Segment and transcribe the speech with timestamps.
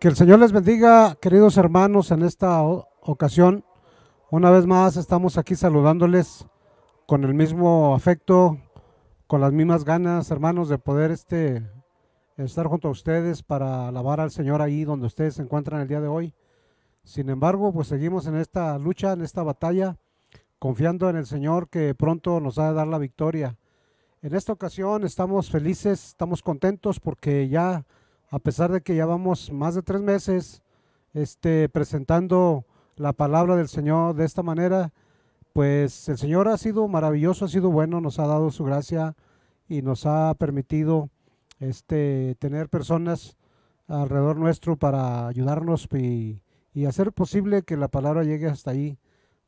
[0.00, 3.66] Que el Señor les bendiga, queridos hermanos, en esta ocasión.
[4.30, 6.46] Una vez más estamos aquí saludándoles
[7.04, 8.56] con el mismo afecto,
[9.26, 11.68] con las mismas ganas, hermanos, de poder este,
[12.38, 16.00] estar junto a ustedes para alabar al Señor ahí donde ustedes se encuentran el día
[16.00, 16.32] de hoy.
[17.04, 19.98] Sin embargo, pues seguimos en esta lucha, en esta batalla,
[20.58, 23.58] confiando en el Señor que pronto nos va a dar la victoria.
[24.22, 27.84] En esta ocasión estamos felices, estamos contentos porque ya
[28.30, 30.62] a pesar de que ya vamos más de tres meses
[31.14, 32.64] este, presentando
[32.96, 34.92] la palabra del Señor de esta manera,
[35.52, 39.16] pues el Señor ha sido maravilloso, ha sido bueno, nos ha dado su gracia
[39.68, 41.10] y nos ha permitido
[41.58, 43.36] este, tener personas
[43.88, 46.42] alrededor nuestro para ayudarnos y,
[46.72, 48.98] y hacer posible que la palabra llegue hasta ahí,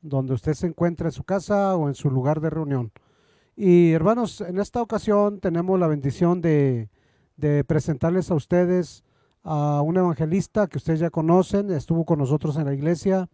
[0.01, 2.91] donde usted se encuentre en su casa o en su lugar de reunión.
[3.55, 6.89] Y hermanos, en esta ocasión tenemos la bendición de
[7.37, 9.05] de presentarles a ustedes
[9.45, 13.29] a un evangelista que ustedes ya conocen, estuvo con nosotros en la iglesia,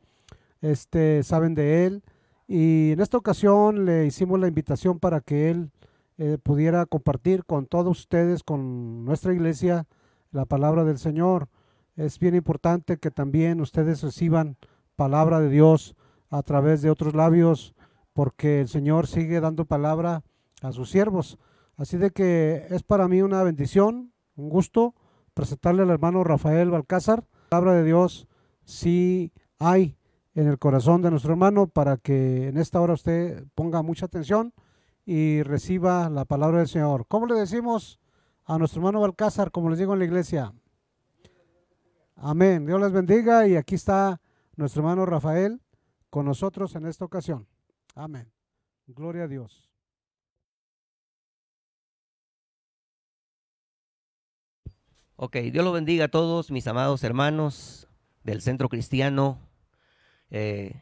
[0.60, 2.02] este, saben de él,
[2.46, 5.70] y en esta ocasión le hicimos la invitación para que él
[6.16, 9.86] eh, pudiera compartir con todos ustedes, con nuestra iglesia,
[10.32, 11.48] la palabra del Señor.
[11.96, 14.56] Es bien importante que también ustedes reciban
[14.96, 15.94] palabra de Dios
[16.30, 17.74] a través de otros labios,
[18.14, 20.22] porque el Señor sigue dando palabra
[20.62, 21.38] a sus siervos.
[21.78, 24.96] Así de que es para mí una bendición, un gusto
[25.32, 27.24] presentarle al hermano Rafael Balcázar.
[27.44, 28.26] La palabra de Dios
[28.64, 29.96] sí hay
[30.34, 34.52] en el corazón de nuestro hermano para que en esta hora usted ponga mucha atención
[35.06, 37.06] y reciba la palabra del Señor.
[37.06, 38.00] ¿Cómo le decimos
[38.44, 40.52] a nuestro hermano Balcázar, como les digo en la iglesia?
[42.16, 42.66] Amén.
[42.66, 44.20] Dios les bendiga y aquí está
[44.56, 45.62] nuestro hermano Rafael
[46.10, 47.46] con nosotros en esta ocasión.
[47.94, 48.32] Amén.
[48.88, 49.67] Gloria a Dios.
[55.20, 57.88] Ok, Dios lo bendiga a todos mis amados hermanos
[58.22, 59.40] del Centro Cristiano
[60.30, 60.80] eh,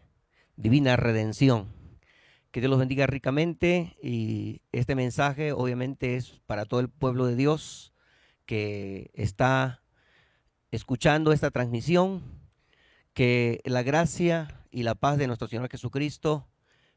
[0.56, 1.72] Divina Redención.
[2.50, 7.34] Que Dios los bendiga ricamente y este mensaje obviamente es para todo el pueblo de
[7.34, 7.94] Dios
[8.44, 9.82] que está
[10.70, 12.22] escuchando esta transmisión.
[13.14, 16.46] Que la gracia y la paz de nuestro Señor Jesucristo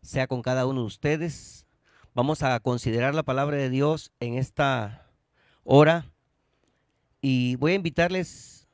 [0.02, 1.68] sea con cada uno de ustedes.
[2.14, 5.10] Vamos a considerar la palabra de Dios en esta
[5.64, 6.12] hora
[7.22, 8.68] y voy a invitarles,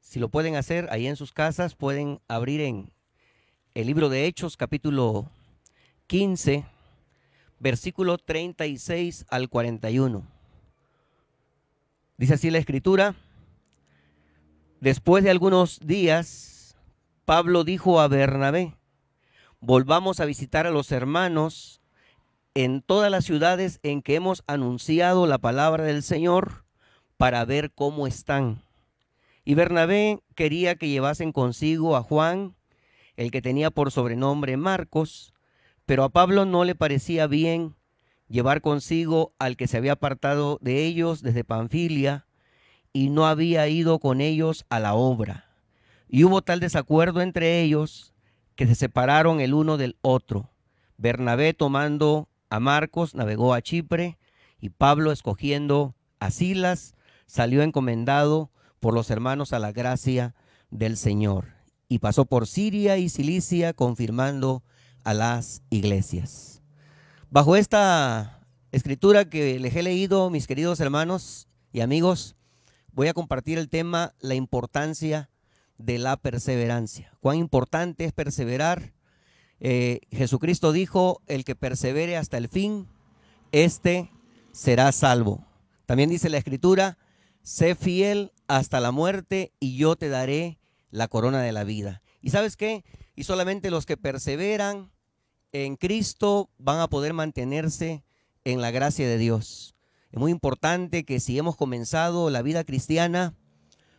[0.00, 2.92] si lo pueden hacer ahí en sus casas, pueden abrir en
[3.74, 5.30] el libro de Hechos, capítulo
[6.06, 6.64] 15,
[7.58, 10.26] versículo 36 al 41.
[12.16, 13.14] Dice así la escritura.
[14.80, 16.76] Después de algunos días,
[17.24, 18.74] Pablo dijo a Bernabé,
[19.60, 21.80] volvamos a visitar a los hermanos
[22.54, 26.64] en todas las ciudades en que hemos anunciado la palabra del Señor
[27.20, 28.62] para ver cómo están.
[29.44, 32.54] Y Bernabé quería que llevasen consigo a Juan,
[33.14, 35.34] el que tenía por sobrenombre Marcos,
[35.84, 37.76] pero a Pablo no le parecía bien
[38.30, 42.26] llevar consigo al que se había apartado de ellos desde Panfilia
[42.94, 45.44] y no había ido con ellos a la obra.
[46.08, 48.14] Y hubo tal desacuerdo entre ellos
[48.56, 50.48] que se separaron el uno del otro.
[50.96, 54.16] Bernabé tomando a Marcos navegó a Chipre
[54.58, 56.94] y Pablo escogiendo a Silas
[57.30, 60.34] salió encomendado por los hermanos a la gracia
[60.70, 61.54] del Señor
[61.88, 64.64] y pasó por Siria y Cilicia confirmando
[65.04, 66.60] a las iglesias.
[67.30, 68.40] Bajo esta
[68.72, 72.34] escritura que les he leído, mis queridos hermanos y amigos,
[72.92, 75.30] voy a compartir el tema la importancia
[75.78, 77.12] de la perseverancia.
[77.20, 78.92] Cuán importante es perseverar.
[79.60, 82.88] Eh, Jesucristo dijo, el que persevere hasta el fin,
[83.52, 84.10] este
[84.50, 85.46] será salvo.
[85.86, 86.98] También dice la escritura,
[87.42, 90.58] sé fiel hasta la muerte y yo te daré
[90.90, 92.02] la corona de la vida.
[92.20, 92.84] ¿Y sabes qué?
[93.14, 94.90] Y solamente los que perseveran
[95.52, 98.04] en Cristo van a poder mantenerse
[98.44, 99.74] en la gracia de Dios.
[100.10, 103.34] Es muy importante que si hemos comenzado la vida cristiana,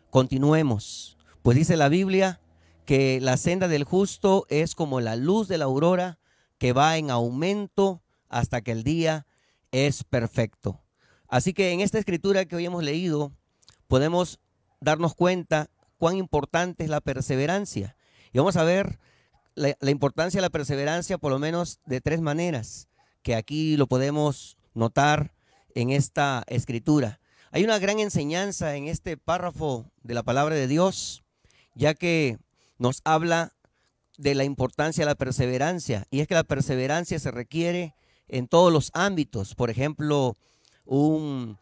[0.09, 1.17] continuemos.
[1.41, 2.41] Pues dice la Biblia
[2.85, 6.19] que la senda del justo es como la luz de la aurora
[6.57, 9.25] que va en aumento hasta que el día
[9.71, 10.81] es perfecto.
[11.31, 13.31] Así que en esta escritura que hoy hemos leído,
[13.87, 14.41] podemos
[14.81, 17.95] darnos cuenta cuán importante es la perseverancia.
[18.33, 18.99] Y vamos a ver
[19.55, 22.89] la, importancia de la perseverancia por lo menos de tres maneras,
[23.23, 25.33] que aquí lo podemos notar
[25.73, 27.21] en esta escritura.
[27.51, 31.23] Hay una gran enseñanza en este párrafo de la palabra de Dios,
[31.75, 32.39] ya que
[32.77, 33.53] nos habla
[34.17, 36.07] de la importancia de la perseverancia.
[36.11, 37.95] Y es que la perseverancia se requiere
[38.27, 39.55] en todos los ámbitos.
[39.55, 40.35] Por ejemplo,
[40.91, 41.57] un,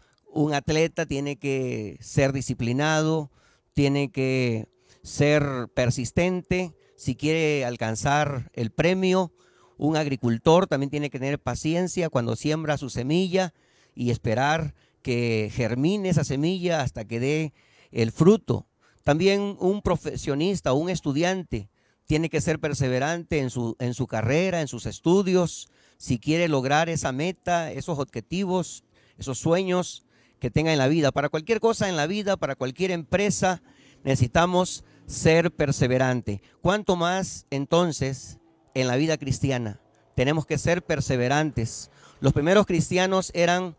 [0.54, 3.30] atleta tiene que ser disciplinado,
[3.74, 4.68] tiene que
[5.04, 9.32] ser persistente si quiere alcanzar el premio.
[9.78, 13.54] Un agricultor también tiene que tener paciencia cuando siembra su semilla
[13.94, 14.74] y esperar
[15.04, 17.54] que germine esa semilla hasta que dé
[17.92, 18.68] el fruto.
[19.04, 21.70] También un profesionista o un estudiante
[22.06, 26.90] tiene que ser perseverante en su, en su carrera, en sus estudios, si quiere lograr
[26.90, 28.84] esa meta, esos objetivos,
[29.20, 30.06] esos sueños
[30.40, 31.12] que tenga en la vida.
[31.12, 33.62] Para cualquier cosa en la vida, para cualquier empresa,
[34.04, 36.42] necesitamos ser perseverante.
[36.62, 38.40] ¿Cuánto más entonces
[38.74, 39.82] en la vida cristiana?
[40.16, 41.92] Tenemos que ser perseverantes.
[42.20, 43.76] Los primeros cristianos eran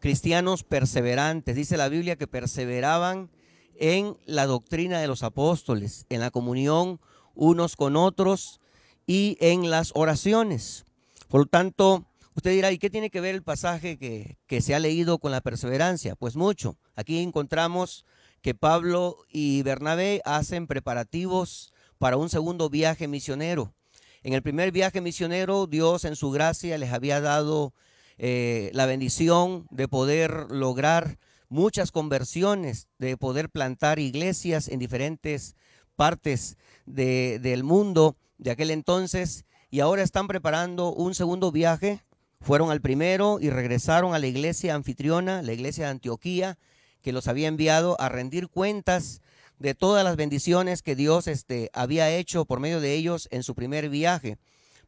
[0.00, 1.56] cristianos perseverantes.
[1.56, 3.30] Dice la Biblia que perseveraban
[3.76, 7.00] en la doctrina de los apóstoles, en la comunión
[7.34, 8.60] unos con otros
[9.06, 10.84] y en las oraciones.
[11.28, 14.74] Por lo tanto, usted dirá, ¿y qué tiene que ver el pasaje que, que se
[14.74, 16.16] ha leído con la perseverancia?
[16.16, 16.76] Pues mucho.
[16.94, 18.04] Aquí encontramos
[18.42, 23.74] que Pablo y Bernabé hacen preparativos para un segundo viaje misionero.
[24.22, 27.74] En el primer viaje misionero, Dios en su gracia les había dado
[28.16, 35.56] eh, la bendición de poder lograr muchas conversiones, de poder plantar iglesias en diferentes
[35.96, 36.56] partes
[36.86, 42.02] del mundo de aquel entonces y ahora están preparando un segundo viaje.
[42.44, 46.58] Fueron al primero y regresaron a la iglesia anfitriona, la iglesia de Antioquía,
[47.00, 49.22] que los había enviado a rendir cuentas
[49.58, 53.54] de todas las bendiciones que Dios este, había hecho por medio de ellos en su
[53.54, 54.36] primer viaje.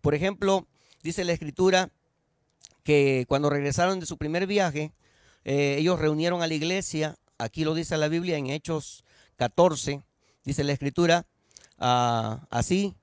[0.02, 0.66] Por ejemplo,
[1.02, 1.88] dice la escritura
[2.82, 4.92] que cuando regresaron de su primer viaje,
[5.44, 9.02] eh, ellos reunieron a la iglesia, aquí lo dice la Biblia en Hechos
[9.36, 10.02] 14,
[10.44, 11.24] dice la escritura,
[11.78, 12.94] ah, así,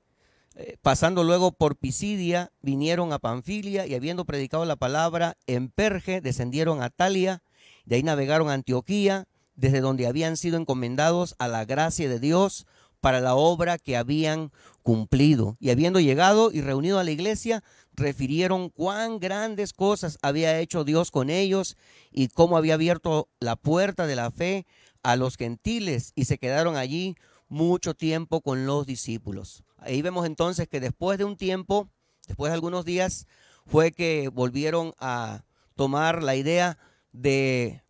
[0.56, 6.22] eh, pasando luego por Pisidia, vinieron a Panfilia y habiendo predicado la palabra en Perge,
[6.22, 7.42] descendieron a Talia,
[7.86, 12.66] de ahí navegaron a Antioquía, desde donde habían sido encomendados a la gracia de Dios
[13.02, 14.52] para la obra que habían
[14.82, 15.58] cumplido.
[15.60, 17.64] Y habiendo llegado y reunido a la iglesia,
[17.94, 21.78] refirieron cuán grandes cosas había hecho Dios con ellos
[22.12, 24.66] y cómo había abierto la puerta de la fe
[25.04, 27.16] a los gentiles y se quedaron allí
[27.50, 29.64] mucho tiempo con los discípulos.
[29.84, 31.90] Ahí vemos entonces que después de un tiempo,
[32.28, 33.28] después de algunos días,
[33.66, 35.44] fue que volvieron a
[35.76, 36.78] tomar la idea
[37.12, 37.84] de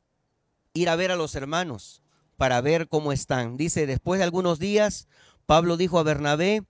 [0.73, 2.01] ir a ver a los hermanos
[2.37, 3.57] para ver cómo están.
[3.57, 5.07] Dice, después de algunos días,
[5.45, 6.63] Pablo dijo a Bernabé,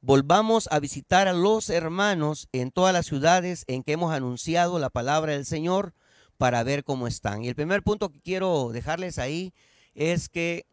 [0.00, 4.90] volvamos a visitar a los hermanos en todas las ciudades en que hemos anunciado la
[4.90, 5.94] palabra del Señor
[6.36, 7.44] para ver cómo están.
[7.44, 9.52] Y el primer punto que quiero dejarles ahí
[9.94, 10.66] es que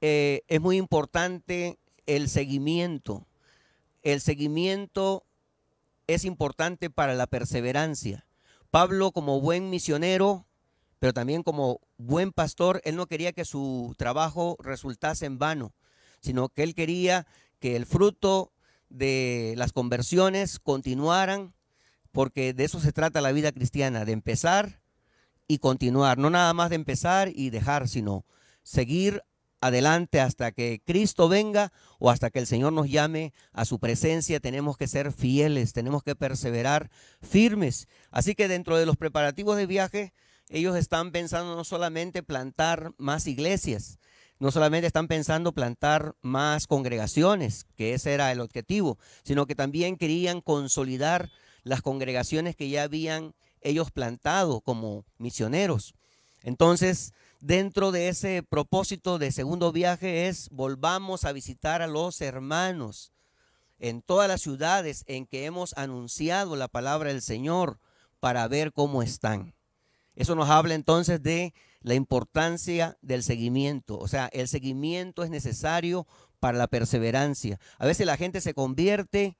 [0.00, 3.26] eh, es muy importante el seguimiento.
[4.02, 5.24] El seguimiento
[6.06, 8.26] es importante para la perseverancia.
[8.70, 10.46] Pablo como buen misionero
[10.98, 15.72] pero también como buen pastor, él no quería que su trabajo resultase en vano,
[16.20, 17.26] sino que él quería
[17.60, 18.52] que el fruto
[18.88, 21.54] de las conversiones continuaran,
[22.10, 24.80] porque de eso se trata la vida cristiana, de empezar
[25.46, 28.24] y continuar, no nada más de empezar y dejar, sino
[28.62, 29.22] seguir
[29.60, 34.40] adelante hasta que Cristo venga o hasta que el Señor nos llame a su presencia.
[34.40, 36.90] Tenemos que ser fieles, tenemos que perseverar
[37.22, 37.88] firmes.
[38.10, 40.12] Así que dentro de los preparativos de viaje,
[40.48, 43.98] ellos están pensando no solamente plantar más iglesias,
[44.38, 49.96] no solamente están pensando plantar más congregaciones, que ese era el objetivo, sino que también
[49.96, 51.30] querían consolidar
[51.64, 55.94] las congregaciones que ya habían ellos plantado como misioneros.
[56.42, 63.12] Entonces, dentro de ese propósito de segundo viaje es volvamos a visitar a los hermanos
[63.78, 67.78] en todas las ciudades en que hemos anunciado la palabra del Señor
[68.20, 69.54] para ver cómo están.
[70.16, 73.98] Eso nos habla entonces de la importancia del seguimiento.
[73.98, 76.08] O sea, el seguimiento es necesario
[76.40, 77.60] para la perseverancia.
[77.78, 79.36] A veces la gente se convierte,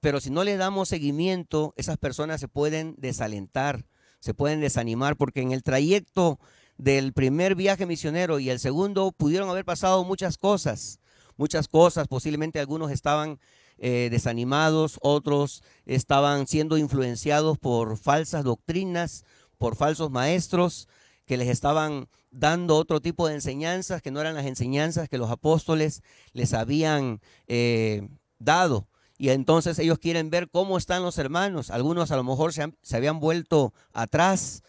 [0.00, 3.84] pero si no le damos seguimiento, esas personas se pueden desalentar,
[4.18, 6.40] se pueden desanimar, porque en el trayecto
[6.78, 11.00] del primer viaje misionero y el segundo pudieron haber pasado muchas cosas,
[11.36, 13.38] muchas cosas, posiblemente algunos estaban
[13.78, 19.24] eh, desanimados, otros estaban siendo influenciados por falsas doctrinas,
[19.58, 20.88] por falsos maestros
[21.26, 25.30] que les estaban dando otro tipo de enseñanzas que no eran las enseñanzas que los
[25.30, 26.02] apóstoles
[26.32, 28.88] les habían eh, dado.
[29.18, 31.70] Y entonces ellos quieren ver cómo están los hermanos.
[31.70, 34.64] Algunos a lo mejor se, habían vuelto atrás,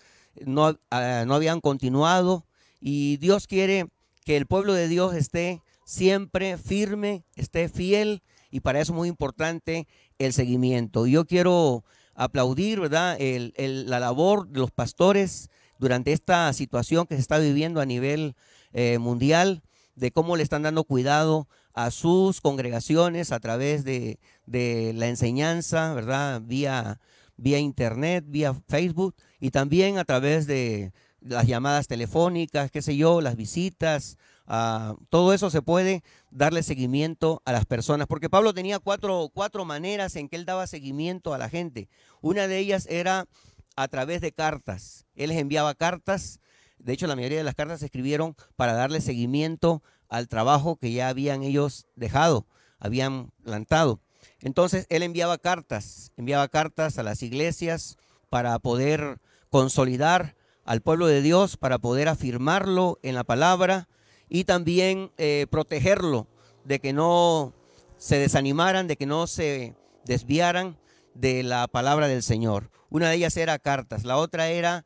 [0.46, 2.46] no, ah, no habían continuado.
[2.80, 3.88] Y Dios quiere
[4.26, 8.24] que el pueblo de Dios esté siempre firme, esté fiel.
[8.52, 9.88] Y para eso es muy importante
[10.20, 11.08] el seguimiento.
[11.08, 11.84] Yo quiero
[12.16, 13.18] aplaudir, ¿verdad?
[13.20, 15.50] la labor de los pastores
[15.80, 18.36] durante esta situación que se está viviendo a nivel
[18.72, 19.64] eh, mundial,
[19.96, 25.94] de cómo le están dando cuidado a sus congregaciones a través de, de la enseñanza,
[25.94, 26.42] ¿verdad?
[26.44, 27.00] Vía,
[27.38, 33.22] vía internet, vía Facebook y también a través de las llamadas telefónicas, qué sé yo,
[33.22, 38.80] las visitas, ah, todo eso se puede darle seguimiento a las personas, porque Pablo tenía
[38.80, 41.90] cuatro, cuatro maneras en que él daba seguimiento a la gente.
[42.22, 43.28] Una de ellas era
[43.76, 45.06] a través de cartas.
[45.16, 46.40] Él les enviaba cartas,
[46.78, 50.92] de hecho la mayoría de las cartas se escribieron para darle seguimiento al trabajo que
[50.92, 52.46] ya habían ellos dejado,
[52.80, 54.02] habían plantado.
[54.42, 57.98] Entonces él enviaba cartas, enviaba cartas a las iglesias
[58.30, 63.88] para poder consolidar al pueblo de Dios, para poder afirmarlo en la palabra
[64.30, 66.28] y también eh, protegerlo
[66.64, 67.54] de que no
[67.98, 69.76] se desanimaran, de que no se
[70.06, 70.78] desviaran
[71.14, 72.72] de la palabra del Señor.
[72.90, 74.86] Una de ellas era cartas, la otra era,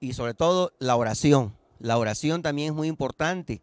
[0.00, 1.56] y sobre todo, la oración.
[1.78, 3.62] La oración también es muy importante.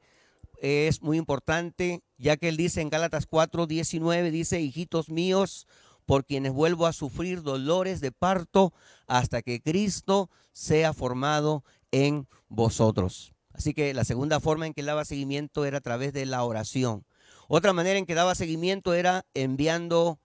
[0.61, 5.67] Es muy importante, ya que él dice en Gálatas 4, 19, dice, hijitos míos,
[6.05, 8.73] por quienes vuelvo a sufrir dolores de parto
[9.07, 13.33] hasta que Cristo sea formado en vosotros.
[13.53, 17.05] Así que la segunda forma en que daba seguimiento era a través de la oración.
[17.47, 20.19] Otra manera en que daba seguimiento era enviando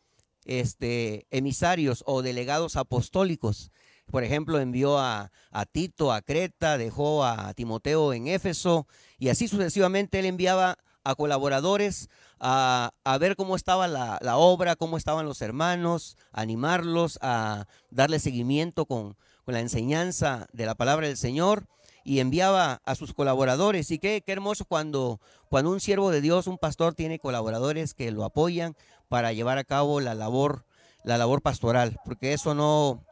[0.45, 3.71] este, emisarios o delegados apostólicos.
[4.11, 8.87] Por ejemplo, envió a, a, Tito a Creta, dejó a Timoteo en Éfeso
[9.19, 12.09] y así sucesivamente él enviaba a colaboradores
[12.41, 19.17] a, ver cómo estaba la, obra, cómo estaban los hermanos, animarlos a darle seguimiento con,
[19.47, 21.67] la enseñanza de la palabra del Señor
[22.03, 23.91] y enviaba a sus colaboradores.
[23.91, 25.21] Y qué, qué, hermoso cuando,
[25.51, 28.75] cuando un siervo de Dios, un pastor, tiene colaboradores que lo apoyan
[29.09, 30.65] para llevar a cabo la labor,
[31.05, 33.05] la labor pastoral, porque eso no,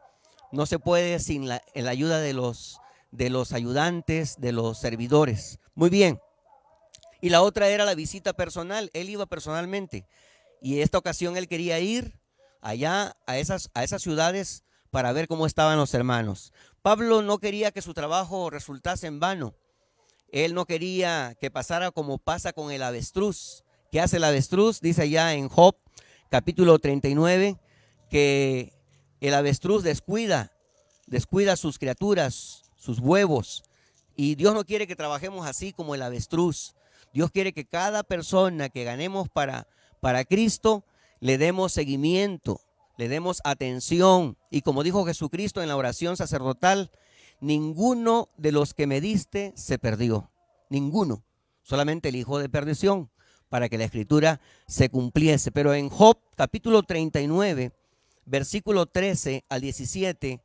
[0.53, 2.79] no se puede sin la, ayuda de los,
[3.11, 5.59] de los ayudantes, de los servidores.
[5.73, 6.19] Muy bien.
[7.21, 8.91] Y la otra era la visita personal.
[8.93, 10.05] Él iba personalmente.
[10.61, 12.19] Y esta ocasión él quería ir
[12.61, 16.53] allá a esas, a esas ciudades para ver cómo estaban los hermanos.
[16.83, 19.55] Pablo no quería que su trabajo resultase en vano.
[20.31, 23.63] Él no quería que pasara como pasa con el avestruz.
[23.91, 24.81] ¿Qué hace el avestruz?
[24.81, 25.75] Dice allá en Job
[26.29, 27.57] capítulo 39
[28.09, 28.72] que
[29.23, 30.51] el avestruz descuida,
[31.07, 33.63] descuida sus criaturas, sus huevos.
[34.17, 36.75] Y Dios no quiere que trabajemos así como el avestruz.
[37.13, 39.67] Dios quiere que cada persona que ganemos para,
[40.01, 40.83] para Cristo
[41.21, 42.59] le demos seguimiento,
[42.97, 44.37] le demos atención.
[44.51, 46.91] Y como dijo Jesucristo en la oración sacerdotal,
[47.39, 50.31] ninguno de los que me diste se perdió.
[50.69, 51.23] Ninguno.
[51.61, 53.09] Solamente el hijo de perdición
[53.47, 55.53] para que la escritura se cumpliese.
[55.53, 57.71] Pero en Job capítulo 39,
[58.25, 60.41] versículo 13 al 17,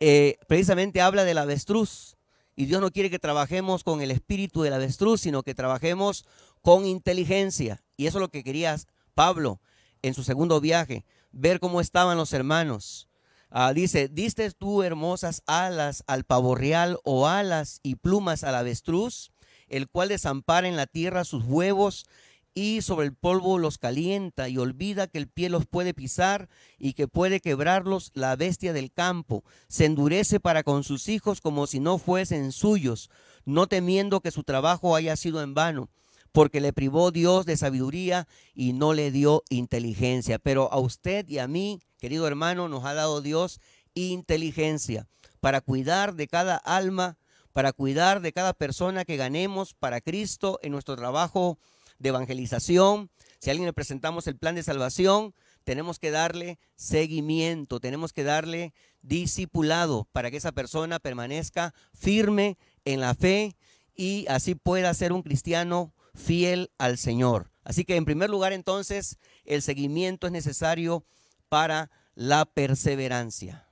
[0.00, 2.16] eh, precisamente habla del avestruz.
[2.56, 6.24] Y Dios no quiere que trabajemos con el espíritu del avestruz, sino que trabajemos
[6.62, 7.82] con inteligencia.
[7.96, 8.76] Y eso es lo que quería
[9.14, 9.60] Pablo
[10.02, 13.08] en su segundo viaje, ver cómo estaban los hermanos.
[13.50, 19.30] Ah, dice, ¿diste tú hermosas alas al pavo real o alas y plumas al avestruz,
[19.68, 22.06] el cual desampara en la tierra sus huevos
[22.54, 26.92] y sobre el polvo los calienta y olvida que el pie los puede pisar y
[26.92, 29.44] que puede quebrarlos la bestia del campo.
[29.66, 33.10] Se endurece para con sus hijos como si no fuesen suyos,
[33.44, 35.90] no temiendo que su trabajo haya sido en vano,
[36.30, 40.38] porque le privó Dios de sabiduría y no le dio inteligencia.
[40.38, 43.60] Pero a usted y a mí, querido hermano, nos ha dado Dios
[43.94, 45.08] inteligencia
[45.40, 47.18] para cuidar de cada alma,
[47.52, 51.58] para cuidar de cada persona que ganemos para Cristo en nuestro trabajo
[51.98, 55.34] de evangelización, si a alguien le presentamos el plan de salvación,
[55.64, 58.72] tenemos que darle seguimiento, tenemos que darle
[59.02, 63.56] discipulado para que esa persona permanezca firme en la fe
[63.94, 67.50] y así pueda ser un cristiano fiel al Señor.
[67.64, 71.04] Así que en primer lugar entonces el seguimiento es necesario
[71.48, 73.68] para la perseverancia.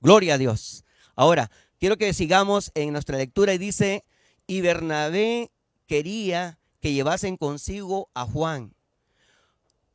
[0.00, 0.84] Gloria a Dios.
[1.14, 4.04] Ahora, quiero que sigamos en nuestra lectura y dice,
[4.46, 5.50] y Bernabé
[5.86, 8.74] quería que llevasen consigo a Juan,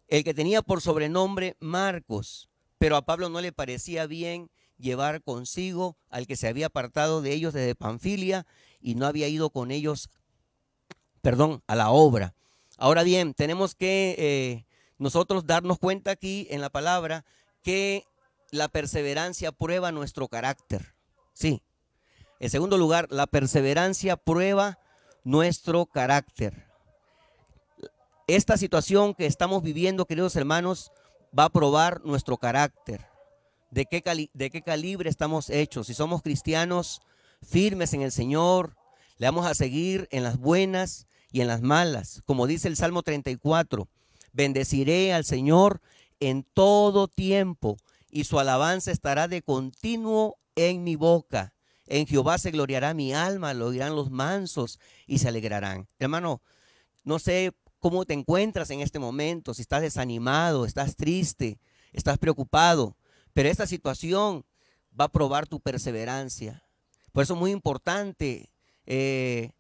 [0.07, 5.97] el que tenía por sobrenombre Marcos, pero a Pablo no le parecía bien llevar consigo
[6.09, 8.47] al que se había apartado de ellos desde Panfilia
[8.79, 10.09] y no había ido con ellos,
[11.21, 12.35] perdón, a la obra.
[12.77, 14.65] Ahora bien, tenemos que eh,
[14.97, 17.25] nosotros darnos cuenta aquí en la palabra
[17.63, 18.05] que
[18.49, 20.95] la perseverancia prueba nuestro carácter.
[21.33, 21.61] Sí.
[22.39, 24.79] En segundo lugar, la perseverancia prueba
[25.25, 26.66] nuestro carácter
[28.27, 30.91] esta situación que estamos viviendo, queridos hermanos,
[31.37, 33.05] va a probar nuestro carácter,
[33.71, 35.87] de qué, de qué calibre estamos hechos.
[35.87, 36.99] Si somos cristianos
[37.41, 38.75] firmes en el Señor,
[39.17, 42.21] le vamos a seguir en las buenas y en las malas.
[42.25, 43.87] Como dice el Salmo 34,
[44.33, 45.81] bendeciré al Señor
[46.19, 47.77] en todo tiempo
[48.11, 51.53] y su alabanza estará de continuo en mi boca.
[51.85, 55.87] En Jehová se gloriará mi alma, lo oirán los mansos y se alegrarán.
[55.99, 56.41] Hermano,
[57.05, 61.59] no sé cómo te encuentras en este momento, si estás desanimado, estás triste,
[61.93, 62.95] estás preocupado,
[63.33, 64.45] pero esta situación
[64.99, 66.63] va a probar tu perseverancia.
[67.11, 68.49] Por eso es muy importante
[68.85, 69.51] eh,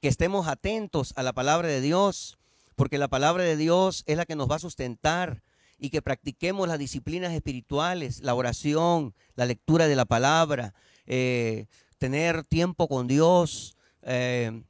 [0.00, 2.38] que estemos atentos a la palabra de Dios,
[2.76, 5.42] porque la palabra de Dios es la que nos va a sustentar
[5.78, 10.74] y que practiquemos las disciplinas espirituales, la oración, la lectura de la palabra,
[11.06, 11.66] eh,
[11.98, 13.76] tener tiempo con Dios.
[14.02, 14.62] Eh,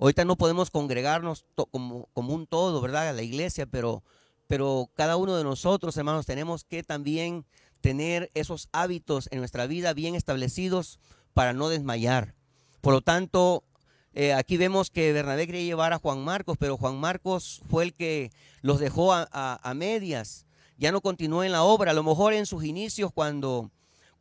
[0.00, 3.08] ahorita no podemos congregarnos como, un todo, ¿verdad?
[3.08, 4.02] A la iglesia, pero,
[4.46, 7.44] pero cada uno de nosotros, hermanos, tenemos que también
[7.80, 10.98] tener esos hábitos en nuestra vida bien establecidos
[11.34, 12.34] para no desmayar.
[12.80, 13.64] Por lo tanto,
[14.14, 17.94] eh, aquí vemos que Bernabé quería llevar a Juan Marcos, pero Juan Marcos fue el
[17.94, 20.46] que los dejó a, a medias
[20.80, 21.90] ya no continuó en la obra.
[21.90, 23.70] A lo mejor en sus inicios, cuando,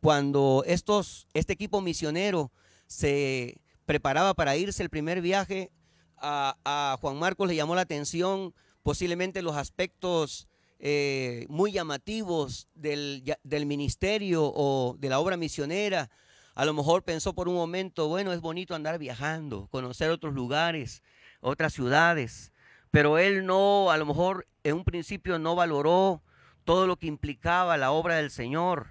[0.01, 2.51] cuando estos, este equipo misionero
[2.85, 5.71] se preparaba para irse el primer viaje,
[6.15, 8.53] a, Juan Marcos le llamó la atención
[8.83, 16.11] posiblemente los aspectos eh, muy llamativos del, del, ministerio o de la obra misionera.
[16.53, 21.01] A lo mejor pensó por un momento, bueno, es bonito andar viajando, conocer otros lugares,
[21.41, 22.53] otras ciudades,
[22.91, 26.21] pero él no, a lo mejor en un principio no valoró
[26.63, 28.89] todo lo que implicaba la obra del Señor.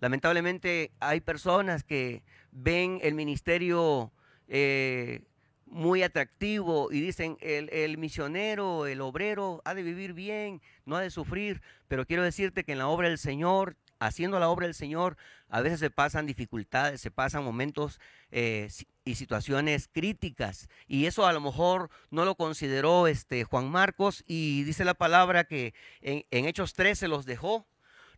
[0.00, 4.10] Lamentablemente hay personas que ven el ministerio
[4.48, 5.22] eh,
[5.66, 11.10] muy atractivo y dicen, el, misionero, el obrero ha de vivir bien, no ha de
[11.10, 15.16] sufrir, pero quiero decirte que en la obra del Señor, haciendo la obra del Señor,
[15.48, 18.00] a veces se pasan dificultades, se pasan momentos
[18.30, 18.68] eh,
[19.04, 20.68] y situaciones críticas.
[20.86, 25.44] Y eso a lo mejor no lo consideró este Juan Marcos y dice la palabra
[25.44, 27.66] que en, Hechos 13 los dejó.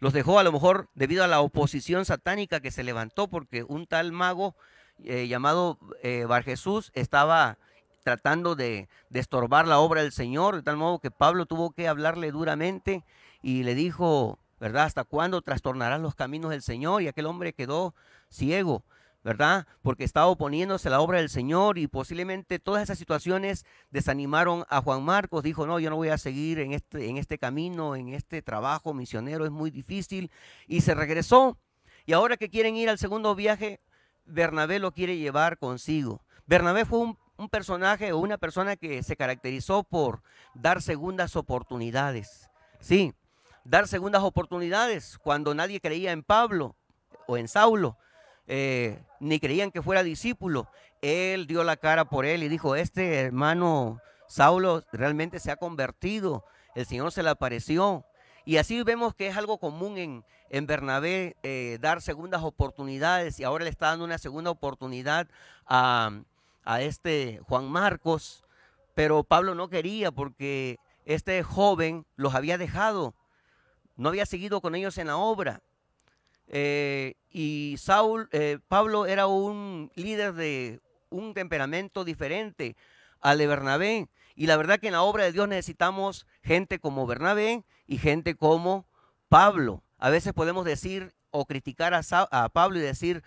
[0.00, 3.86] Los dejó a lo mejor debido a la oposición satánica que se levantó porque un
[3.86, 4.54] tal mago
[5.04, 7.58] eh, llamado eh, Bar Jesús estaba
[8.02, 12.30] tratando de, estorbar la obra del Señor, de tal modo que Pablo tuvo que hablarle
[12.32, 13.04] duramente
[13.42, 14.84] y le dijo, ¿verdad?
[14.84, 17.02] ¿Hasta cuándo trastornarán los caminos del Señor?
[17.02, 17.94] Y aquel hombre quedó
[18.28, 18.84] ciego.
[19.24, 19.66] ¿verdad?
[19.80, 24.82] Porque estaba oponiéndose a la obra del Señor y posiblemente todas esas situaciones desanimaron a
[24.82, 25.42] Juan Marcos.
[25.42, 28.92] Dijo, no, yo no voy a seguir en este, en este camino, en este trabajo
[28.92, 30.30] misionero, es muy difícil.
[30.66, 31.56] Y se regresó.
[32.04, 33.80] Y ahora que quieren ir al segundo viaje,
[34.26, 36.22] Bernabé lo quiere llevar consigo.
[36.46, 37.18] Bernabé fue un,
[37.50, 40.22] personaje o una persona que se caracterizó por
[40.54, 42.48] dar segundas oportunidades.
[42.80, 43.12] Sí,
[43.64, 46.76] dar segundas oportunidades cuando nadie creía en Pablo
[47.26, 47.96] o en Saulo.
[48.46, 50.68] Eh, ni creían que fuera discípulo.
[51.02, 56.44] Él dio la cara por él y dijo, este hermano Saulo realmente se ha convertido,
[56.74, 58.04] el Señor se le apareció.
[58.44, 63.44] Y así vemos que es algo común en, en Bernabé eh, dar segundas oportunidades y
[63.44, 65.28] ahora le está dando una segunda oportunidad
[65.66, 66.10] a,
[66.64, 68.44] a este Juan Marcos,
[68.94, 73.14] pero Pablo no quería porque este joven los había dejado,
[73.96, 75.62] no había seguido con ellos en la obra.
[76.48, 80.80] Eh, y Saúl, eh, Pablo era un líder de
[81.10, 82.76] un temperamento diferente
[83.20, 84.08] al de Bernabé.
[84.36, 88.34] Y la verdad que en la obra de Dios necesitamos gente como Bernabé y gente
[88.34, 88.86] como
[89.28, 89.82] Pablo.
[89.98, 93.22] A veces podemos decir o criticar a, Pablo y decir,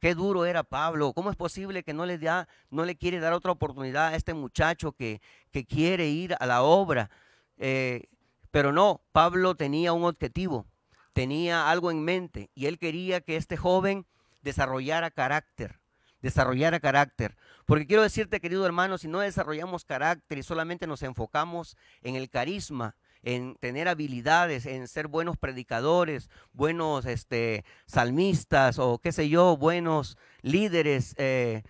[0.00, 3.32] qué duro era Pablo, ¿cómo es posible que no le, da, no le quiere dar
[3.32, 5.20] otra oportunidad a este muchacho que,
[5.50, 7.10] que quiere ir a la obra?
[7.58, 8.04] Eh,
[8.50, 10.66] pero no, Pablo tenía un objetivo
[11.12, 14.06] tenía algo en mente y él quería que este joven
[14.42, 15.80] desarrollara carácter,
[16.22, 17.36] desarrollara carácter.
[17.66, 22.30] Porque quiero decirte, querido hermano, si no desarrollamos carácter y solamente nos enfocamos en el
[22.30, 29.56] carisma, en tener habilidades, en ser buenos predicadores, buenos este, salmistas o qué sé yo,
[29.56, 31.62] buenos líderes, eh,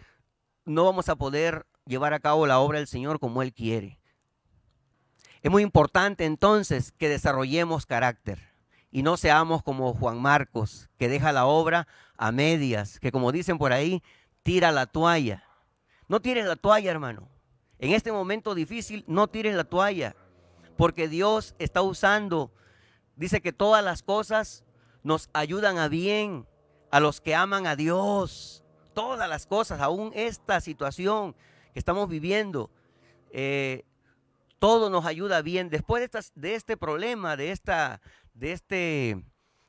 [0.64, 3.98] no vamos a poder llevar a cabo la obra del Señor como Él quiere.
[5.42, 8.50] Es muy importante entonces que desarrollemos carácter
[8.90, 11.86] y no seamos como Juan Marcos, que deja la obra
[12.16, 14.02] a medias, que como dicen por ahí,
[14.42, 15.44] tira la toalla.
[16.08, 17.28] No tires la toalla, hermano.
[17.78, 20.14] En este momento difícil, no tires la toalla,
[20.80, 22.50] porque Dios está usando,
[23.14, 24.64] dice que todas las cosas
[25.02, 26.46] nos ayudan a bien
[26.90, 28.64] a los que aman a Dios.
[28.94, 31.36] Todas las cosas, aún esta situación
[31.74, 32.70] que estamos viviendo,
[33.30, 33.84] eh,
[34.58, 35.68] todo nos ayuda bien.
[35.68, 38.00] Después de, de este problema, de esta
[38.32, 39.22] de, este,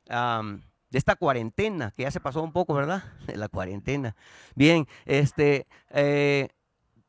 [0.08, 3.04] de esta cuarentena, que ya se pasó un poco, ¿verdad?
[3.26, 4.16] De la cuarentena.
[4.54, 6.48] Bien, este, eh,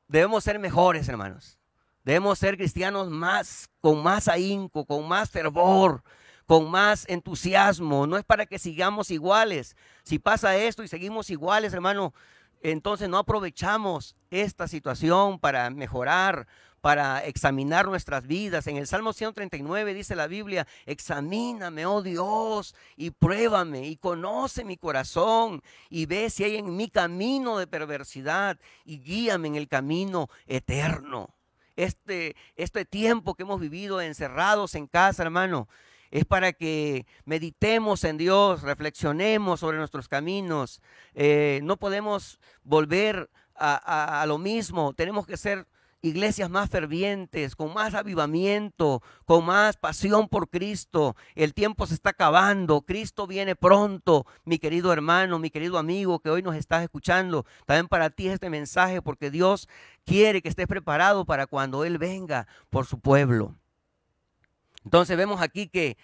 [0.10, 1.58] debemos ser mejores, hermanos.
[2.04, 6.04] Debemos ser cristianos más, con más ahínco, con más fervor,
[6.46, 8.08] con más entusiasmo.
[8.08, 9.76] No es para que sigamos iguales.
[10.04, 12.14] Si pasa esto y seguimos iguales, hermano,
[12.62, 16.48] entonces no aprovechamos esta situación para mejorar,
[16.82, 18.68] para examinar nuestras vidas.
[18.68, 24.76] En el Salmo 139 dice la Biblia, examíname, oh Dios, y pruébame, y conoce mi
[24.76, 30.28] corazón, y ve si hay en mi camino de perversidad, y guíame en el camino
[30.46, 31.34] eterno.
[31.76, 35.68] Este, este tiempo que hemos vivido encerrados en casa, hermano,
[36.12, 40.82] es para que meditemos en Dios, reflexionemos sobre nuestros caminos.
[41.16, 45.68] Eh, no podemos volver a, a, lo mismo, tenemos que ser
[46.04, 51.16] iglesias más fervientes, con más avivamiento, con más pasión por Cristo.
[51.34, 56.30] El tiempo se está acabando, Cristo viene pronto, mi querido hermano, mi querido amigo que
[56.30, 57.46] hoy nos estás escuchando.
[57.66, 59.68] También para ti este mensaje porque Dios
[60.06, 63.56] quiere que estés preparado para cuando Él venga por su pueblo.
[64.84, 65.98] Entonces vemos aquí que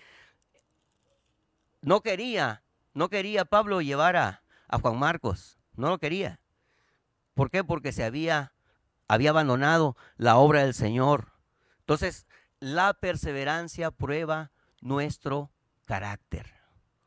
[1.81, 4.43] no quería, no quería Pablo llevar a,
[4.81, 6.39] Juan Marcos, no lo quería.
[7.33, 7.63] ¿Por qué?
[7.63, 8.53] Porque se había,
[9.09, 11.33] había abandonado la obra del Señor.
[11.79, 12.27] Entonces,
[12.59, 15.51] la perseverancia prueba nuestro
[15.83, 16.53] carácter.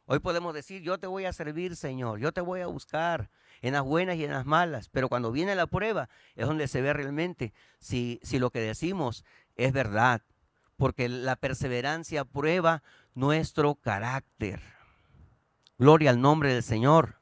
[0.07, 3.31] Hoy podemos decir, yo te voy a servir, Señor, yo te voy a buscar
[3.63, 6.83] en las buenas y en las malas, pero cuando viene la prueba es donde se
[6.83, 10.23] ve realmente si, si lo que decimos es verdad
[10.77, 12.83] porque la perseverancia prueba
[13.15, 14.61] nuestro carácter.
[15.79, 17.21] Gloria al nombre del Señor.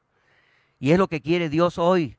[0.79, 2.17] Y es lo que quiere Dios hoy,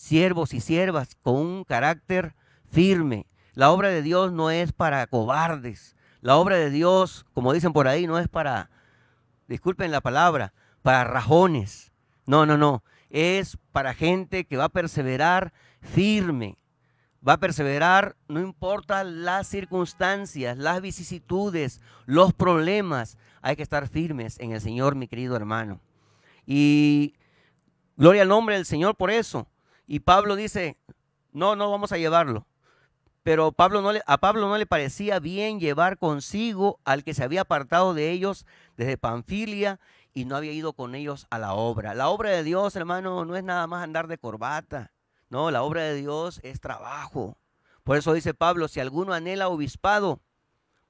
[0.00, 2.34] siervos y siervas con un carácter
[2.72, 3.26] firme.
[3.52, 5.94] La obra de Dios no es para cobardes.
[6.22, 8.70] La obra de Dios, como dicen por ahí, no es para,
[9.46, 11.92] disculpen la palabra, para rajones.
[12.24, 12.82] No, no, no.
[13.10, 16.56] Es para gente que va a perseverar firme,
[17.26, 24.40] va a perseverar, no importa las circunstancias, las vicisitudes, los problemas, hay que estar firmes
[24.40, 25.78] en el Señor, mi querido hermano.
[26.46, 27.16] Y
[27.98, 29.46] gloria al nombre del Señor por eso.
[29.90, 30.76] Y Pablo dice,
[31.32, 32.46] no, no vamos a llevarlo.
[33.24, 37.24] Pero Pablo no le, a Pablo no le parecía bien llevar consigo al que se
[37.24, 39.80] había apartado de ellos desde Panfilia
[40.14, 41.92] y no había ido con ellos a la obra.
[41.94, 44.92] La obra de Dios, hermano, no es nada más andar de corbata.
[45.28, 47.36] No, la obra de Dios es trabajo.
[47.82, 50.20] Por eso dice Pablo, si alguno anhela obispado,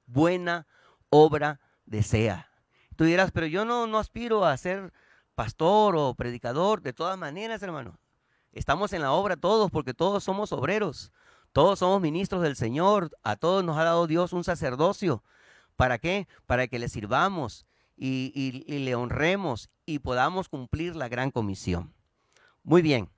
[0.05, 0.67] buena
[1.09, 2.51] obra desea.
[2.95, 4.93] Tú dirás, pero yo no, no aspiro a ser
[5.33, 6.83] pastor o predicador.
[6.83, 7.97] De todas maneras, hermano,
[8.51, 11.11] estamos en la obra todos porque todos somos obreros.
[11.51, 13.11] Todos somos ministros del Señor.
[13.23, 15.23] A todos nos ha dado Dios un sacerdocio.
[15.75, 16.27] ¿Para qué?
[16.45, 21.93] Para que le sirvamos y, y le honremos y podamos cumplir la gran comisión.
[22.63, 23.09] Muy bien.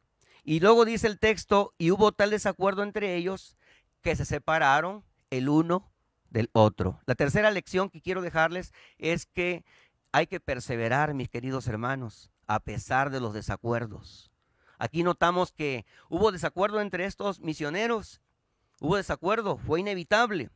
[0.43, 3.55] Y luego dice el texto, y hubo tal desacuerdo entre ellos
[4.01, 5.91] que se separaron el uno
[6.29, 6.99] del otro.
[7.05, 9.63] La tercera lección que quiero dejarles es que
[10.11, 14.32] hay que perseverar, mis queridos hermanos, a pesar de los desacuerdos.
[14.83, 18.19] Aquí notamos que hubo desacuerdo entre estos misioneros,
[18.81, 20.49] hubo desacuerdo, fue inevitable.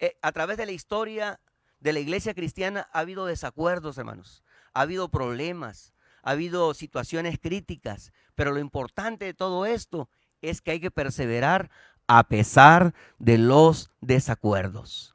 [0.00, 1.38] Eh, a través de la historia
[1.78, 8.12] de la iglesia cristiana ha habido desacuerdos, hermanos, ha habido problemas, ha habido situaciones críticas,
[8.34, 10.08] pero lo importante de todo esto
[10.42, 11.70] es que hay que perseverar
[12.08, 15.14] a pesar de los desacuerdos.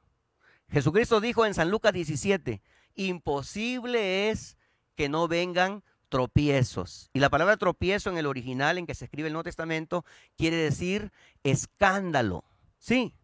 [0.69, 2.61] Jesucristo dijo en San Lucas 17,
[2.95, 4.57] imposible es
[4.95, 7.09] que no vengan tropiezos.
[7.13, 10.05] Y la palabra tropiezo en el original en que se escribe el Nuevo Testamento
[10.37, 11.11] quiere decir
[11.43, 12.43] escándalo.
[12.77, 13.15] Sí,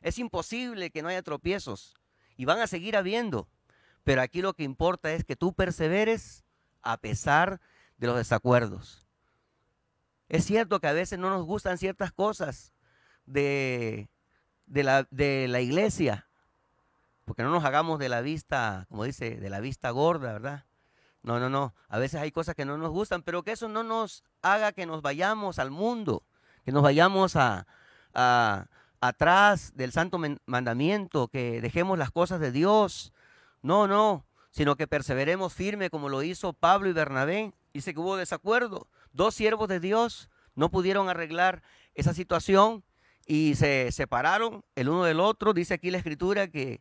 [0.00, 1.94] es imposible que no haya tropiezos
[2.36, 3.48] y van a seguir habiendo.
[4.02, 6.44] Pero aquí lo que importa es que tú perseveres
[6.82, 7.60] a pesar
[7.98, 9.06] de los desacuerdos.
[10.28, 12.72] Es cierto que a veces no nos gustan ciertas cosas
[13.26, 14.08] de,
[14.66, 16.28] de, la, de la iglesia,
[17.24, 20.64] porque no nos hagamos de la vista, como dice, de la vista gorda, ¿verdad?
[21.22, 21.74] No, no, no.
[21.88, 24.86] A veces hay cosas que no nos gustan, pero que eso no nos haga que
[24.86, 26.22] nos vayamos al mundo,
[26.64, 27.66] que nos vayamos a,
[29.00, 33.12] atrás del santo mandamiento, que dejemos las cosas de Dios.
[33.62, 37.52] No, no sino que perseveremos firme como lo hizo Pablo y Bernabé.
[37.72, 38.88] Dice que hubo desacuerdo.
[39.12, 41.62] Dos siervos de Dios no pudieron arreglar
[41.94, 42.84] esa situación
[43.26, 45.52] y se separaron el uno del otro.
[45.52, 46.80] Dice aquí la escritura que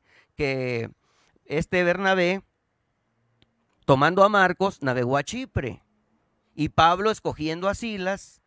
[1.46, 2.42] este Bernabé,
[3.90, 5.82] tomando a Marcos, navegó a Chipre.
[6.54, 8.44] Y Pablo, escogiendo a Silas,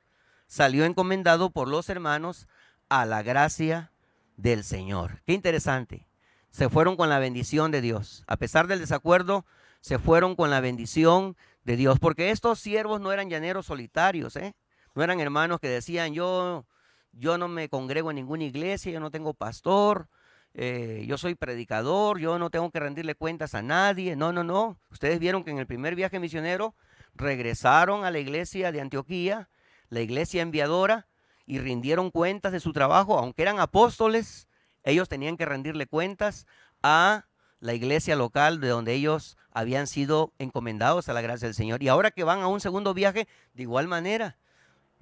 [0.47, 2.47] salió encomendado por los hermanos
[2.89, 3.91] a la gracia
[4.37, 5.21] del Señor.
[5.27, 6.07] Qué interesante
[6.51, 8.23] se fueron con la bendición de Dios.
[8.29, 9.45] A pesar del desacuerdo,
[9.81, 11.99] se fueron con la bendición de Dios.
[11.99, 14.55] Porque estos siervos no eran llaneros solitarios, ¿eh?
[14.95, 16.67] No eran hermanos que decían, yo
[17.11, 20.09] yo no me congrego en ninguna iglesia, yo no tengo pastor,
[20.55, 24.17] eh, yo soy predicador, yo no tengo que rendirle cuentas a nadie.
[24.17, 24.79] No, no, no.
[24.91, 26.75] Ustedes vieron que en el primer viaje misionero
[27.15, 29.49] regresaron a la iglesia de Antioquía,
[29.89, 31.07] la iglesia enviadora,
[31.47, 34.49] y rindieron cuentas de su trabajo, aunque eran apóstoles,
[34.85, 36.47] ellos tenían que rendirle cuentas
[36.83, 37.27] a
[37.61, 41.83] la iglesia local de donde ellos habían sido encomendados a la gracia del Señor.
[41.83, 44.39] Y ahora que van a un segundo viaje, de igual manera,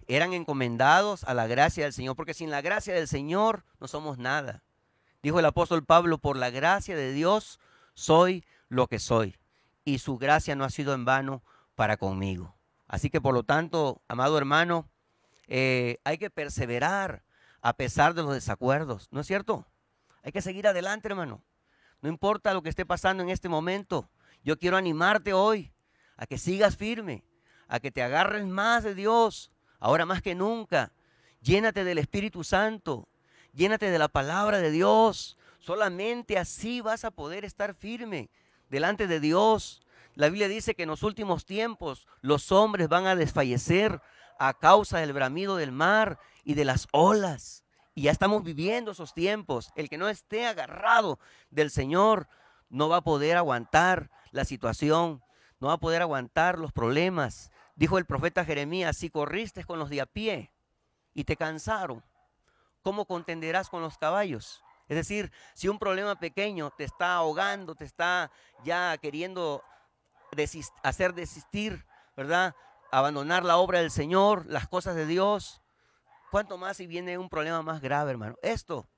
[0.08, 4.18] eran encomendados a la gracia del Señor, porque sin la gracia del Señor no somos
[4.18, 4.62] nada.
[5.22, 7.60] Dijo el apóstol Pablo, por la gracia de Dios
[7.94, 9.36] soy lo que soy,
[9.84, 11.42] y su gracia no ha sido en vano
[11.74, 12.56] para conmigo.
[12.88, 14.88] Así que por lo tanto, amado hermano,
[15.46, 17.22] eh, hay que perseverar
[17.60, 19.66] a pesar de los desacuerdos, ¿no es cierto?
[20.22, 21.42] Hay que seguir adelante, hermano.
[22.00, 24.08] No importa lo que esté pasando en este momento.
[24.42, 25.72] Yo quiero animarte hoy
[26.16, 27.24] a que sigas firme,
[27.68, 30.92] a que te agarres más de Dios, ahora más que nunca.
[31.42, 33.08] Llénate del Espíritu Santo,
[33.54, 35.36] llénate de la palabra de Dios.
[35.58, 38.30] Solamente así vas a poder estar firme
[38.68, 39.82] delante de Dios.
[40.14, 44.00] La Biblia dice que en los últimos tiempos los hombres van a desfallecer
[44.38, 47.64] a causa del bramido del mar y de las olas.
[47.94, 49.70] Y ya estamos viviendo esos tiempos.
[49.76, 51.18] El que no esté agarrado
[51.50, 52.28] del Señor
[52.70, 55.22] no va a poder aguantar la situación,
[55.58, 57.50] no va a poder aguantar los problemas.
[57.74, 60.52] Dijo el profeta Jeremías, si corriste con los de a pie
[61.12, 62.02] y te cansaron,
[62.82, 64.62] ¿cómo contenderás con los caballos?
[64.88, 68.30] Es decir, si un problema pequeño te está ahogando, te está
[68.64, 69.62] ya queriendo
[70.82, 72.56] hacer desistir, ¿verdad?
[72.90, 75.60] Abandonar la obra del Señor, las cosas de Dios.
[76.30, 78.36] ¿Cuánto más si viene un problema más grave, hermano?
[78.42, 78.88] Esto,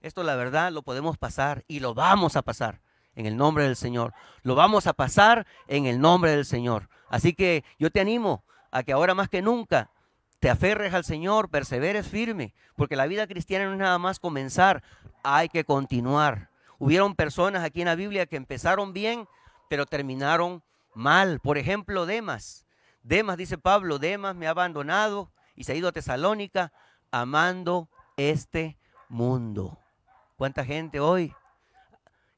[0.00, 2.80] esto la verdad lo podemos pasar y lo vamos a pasar
[3.14, 4.14] en el nombre del Señor.
[4.42, 6.88] Lo vamos a pasar en el nombre del Señor.
[7.08, 9.90] Así que yo te animo a que ahora más que nunca
[10.40, 14.82] te aferres al Señor, perseveres firme, porque la vida cristiana no es nada más comenzar,
[15.22, 16.50] hay que continuar.
[16.78, 19.26] Hubieron personas aquí en la Biblia que empezaron bien,
[19.68, 20.62] pero terminaron
[20.94, 21.40] mal.
[21.40, 22.66] Por ejemplo, Demas.
[23.02, 26.72] Demas, dice Pablo, Demas me ha abandonado y se ha ido a Tesalónica
[27.10, 29.78] amando este mundo.
[30.36, 31.34] ¿Cuánta gente hoy,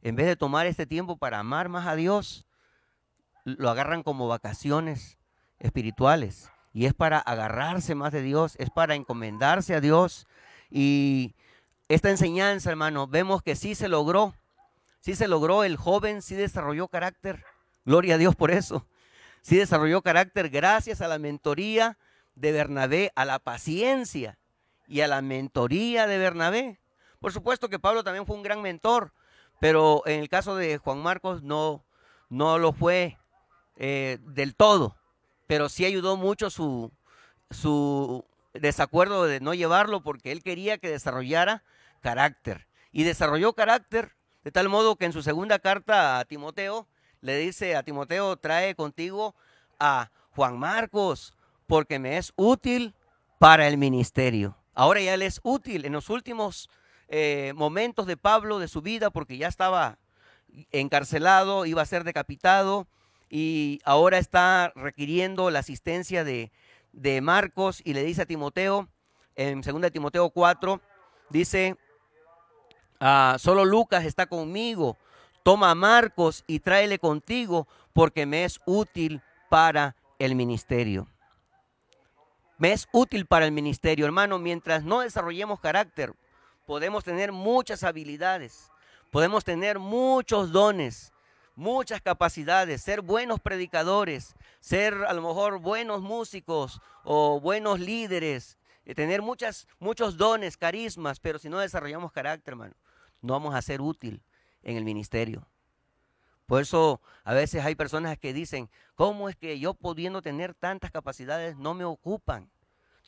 [0.01, 2.47] en vez de tomar este tiempo para amar más a Dios,
[3.45, 5.19] lo agarran como vacaciones
[5.59, 6.51] espirituales?
[6.73, 10.27] Y es para agarrarse más de Dios, es para encomendarse a Dios.
[10.71, 11.35] Y
[11.89, 14.35] esta enseñanza, hermano, vemos que sí se logró,
[15.01, 17.45] sí se logró, el joven sí desarrolló carácter,
[17.85, 18.87] gloria a Dios por eso,
[19.43, 21.99] sí desarrolló carácter gracias a la mentoría
[22.37, 24.39] de Bernabé, a la paciencia
[24.87, 26.81] y a la mentoría de Bernabé.
[27.19, 29.13] Por supuesto que Pablo también fue un gran mentor,
[29.59, 31.85] pero en el caso de Juan Marcos no,
[32.29, 33.19] no lo fue
[33.77, 35.00] eh, del todo
[35.51, 36.93] pero sí ayudó mucho su,
[37.51, 41.65] su desacuerdo de no llevarlo porque él quería que desarrollara
[41.99, 42.69] carácter.
[42.93, 44.13] Y desarrolló carácter
[44.45, 46.87] de tal modo que en su segunda carta a Timoteo
[47.21, 49.35] le dice a Timoteo, trae contigo
[49.81, 51.35] a Juan Marcos
[51.67, 52.95] porque me es útil
[53.41, 54.57] para el ministerio.
[54.73, 56.71] Ahora ya él es útil en los últimos
[57.09, 59.99] eh, momentos de Pablo, de su vida, porque ya estaba
[60.71, 62.87] encarcelado, iba a ser decapitado
[63.31, 66.51] y ahora está requiriendo la asistencia de,
[67.23, 68.89] Marcos y le dice a Timoteo,
[69.37, 70.81] en 2 Timoteo 4,
[71.31, 71.77] dice,
[72.99, 74.99] ah, solo Lucas está conmigo,
[75.45, 81.07] toma a Marcos y tráele contigo porque me es útil para el ministerio.
[82.59, 86.13] Me es útil para el ministerio, hermano, mientras no desarrollemos carácter,
[86.67, 88.71] podemos tener muchas habilidades,
[89.11, 91.13] podemos tener muchos dones,
[91.61, 98.95] muchas capacidades, ser buenos predicadores, ser a lo mejor buenos músicos o buenos líderes, eh,
[98.95, 102.75] tener muchas, muchos dones, carismas, pero si no desarrollamos carácter, hermano,
[103.21, 104.23] no vamos a ser útil
[104.63, 105.47] en el ministerio.
[106.47, 110.91] Por eso a veces hay personas que dicen, ¿cómo es que yo pudiendo tener tantas
[110.91, 112.51] capacidades no me ocupan,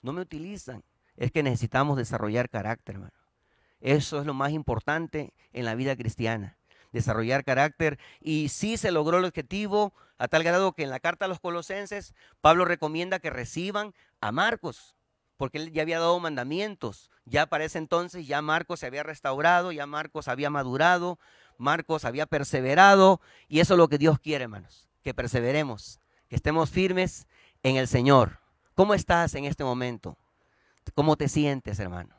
[0.03, 0.85] no me utilizan?
[1.17, 3.13] Es que necesitamos desarrollar carácter, hermano.
[3.81, 6.59] Eso es lo más importante en la vida cristiana
[6.93, 7.99] desarrollar carácter.
[8.21, 11.41] Y sí se logró el objetivo a tal grado que en la carta a los
[11.41, 14.95] colosenses Pablo recomienda que reciban a Marcos,
[15.37, 17.11] porque él ya había dado mandamientos.
[17.25, 21.19] Ya para ese entonces ya Marcos se había restaurado, ya Marcos había madurado,
[21.59, 23.21] Marcos había perseverado.
[23.49, 27.27] Y eso es lo que Dios quiere, hermanos, que perseveremos, que estemos firmes
[27.63, 28.39] en el Señor.
[28.75, 30.17] ¿Cómo estás en este momento?
[30.95, 32.15] ¿Cómo te sientes, hermano?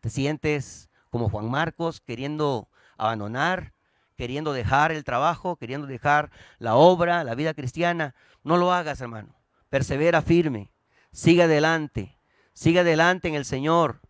[0.00, 3.72] ¿Te sientes como Juan Marcos queriendo abandonar
[4.18, 8.16] queriendo dejar el trabajo, queriendo dejar la obra, la vida cristiana.
[8.42, 9.36] No lo hagas, hermano.
[9.70, 10.72] Persevera firme.
[11.12, 12.18] Sigue adelante.
[12.52, 14.00] Sigue adelante en el Señor.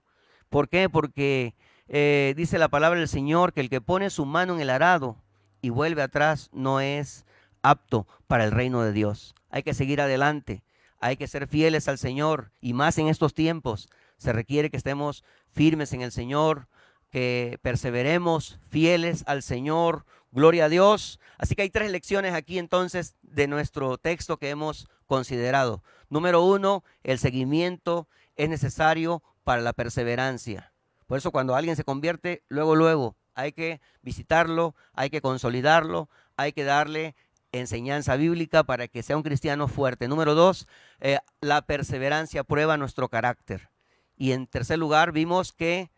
[0.48, 0.88] ¿Por qué?
[0.88, 1.54] Porque
[1.88, 5.22] eh, dice la palabra del Señor que el que pone su mano en el arado
[5.60, 7.26] y vuelve atrás no es
[7.60, 9.34] apto para el reino de Dios.
[9.50, 10.64] Hay que seguir adelante,
[11.00, 13.90] hay que ser fieles al Señor y más en estos tiempos.
[14.16, 16.66] Se requiere que estemos firmes en el Señor,
[17.10, 20.04] que perseveremos fieles al Señor.
[20.30, 21.18] Gloria a Dios.
[21.38, 25.82] Así que hay tres lecciones aquí entonces de nuestro texto que hemos considerado.
[26.10, 30.72] Número uno, el seguimiento es necesario para la perseverancia.
[31.06, 36.52] Por eso cuando alguien se convierte, luego, luego, hay que visitarlo, hay que consolidarlo, hay
[36.52, 37.14] que darle
[37.52, 40.08] enseñanza bíblica para que sea un cristiano fuerte.
[40.08, 40.66] Número dos,
[41.00, 43.70] eh, la perseverancia prueba nuestro carácter.
[44.16, 45.90] Y en tercer lugar, vimos que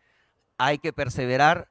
[0.63, 1.67] hay que perseverar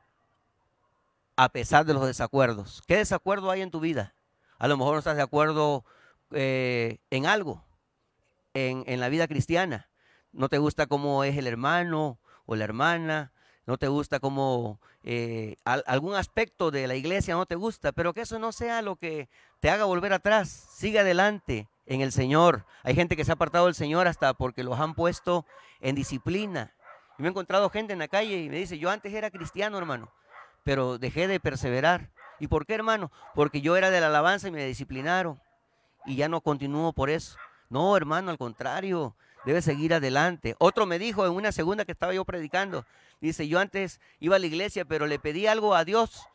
[1.37, 2.83] a pesar de los desacuerdos.
[2.88, 4.14] ¿Qué desacuerdo hay en tu vida?
[4.59, 5.85] A lo mejor no estás de acuerdo
[6.33, 7.64] eh, en algo,
[8.53, 9.88] en, en la vida cristiana.
[10.33, 13.33] No te gusta cómo es el hermano o la hermana,
[13.64, 18.22] no te gusta como eh, algún aspecto de la iglesia no te gusta, pero que
[18.22, 19.29] eso no sea lo que
[19.61, 20.48] te haga volver atrás.
[20.48, 22.66] Sigue adelante en el Señor.
[22.83, 25.46] Hay gente que se ha apartado del Señor hasta porque los han puesto
[25.81, 26.74] en disciplina.
[27.20, 29.76] Y me he encontrado gente en la calle y me dice, yo antes era cristiano,
[29.76, 30.11] hermano,
[30.64, 32.09] pero dejé de perseverar.
[32.38, 33.12] ¿Y por qué, hermano?
[33.35, 35.38] Porque yo era de la alabanza y me disciplinaron.
[36.06, 37.37] Y ya no continúo por eso.
[37.68, 40.56] No, hermano, al contrario, debe seguir adelante.
[40.59, 42.87] Otro me dijo en una segunda que estaba yo predicando,
[43.20, 46.26] dice, yo antes iba a la iglesia, pero le pedí algo a Dios.